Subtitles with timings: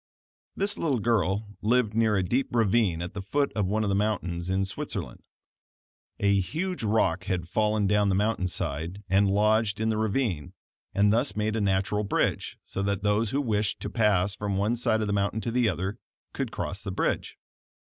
[0.55, 3.93] This little girl lived near a deep ravine at the foot of one of the
[3.93, 5.27] mountains in Switzerland.
[6.19, 10.53] A huge rock had fallen down the mountain side, and lodged in the ravine,
[10.95, 14.75] and thus made a natural bridge, so that those who wished to pass from one
[14.75, 15.99] side of the mountain to the other,
[16.33, 17.37] could cross the bridge.